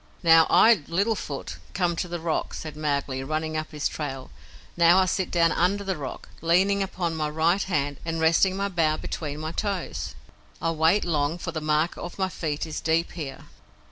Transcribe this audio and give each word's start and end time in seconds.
"Now, 0.23 0.47
I, 0.49 0.81
Little 0.87 1.13
Foot, 1.13 1.57
come 1.75 1.95
to 1.97 2.07
the 2.07 2.19
rock," 2.19 2.55
said 2.55 2.75
Mowgli, 2.75 3.23
running 3.23 3.55
up 3.55 3.69
his 3.71 3.87
trail. 3.87 4.31
"Now, 4.75 4.97
I 4.97 5.05
sit 5.05 5.29
down 5.29 5.51
under 5.51 5.83
the 5.83 5.95
rock, 5.95 6.27
leaning 6.41 6.81
upon 6.81 7.15
my 7.15 7.29
right 7.29 7.61
hand, 7.61 7.97
and 8.03 8.19
resting 8.19 8.55
my 8.55 8.67
bow 8.67 8.97
between 8.97 9.37
my 9.39 9.51
toes. 9.51 10.15
I 10.59 10.71
wait 10.71 11.05
long, 11.05 11.37
for 11.37 11.51
the 11.51 11.61
mark 11.61 11.97
of 11.97 12.17
my 12.17 12.29
feet 12.29 12.65
is 12.65 12.81
deep 12.81 13.11
here." 13.11 13.45